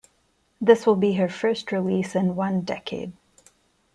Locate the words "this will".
0.59-0.95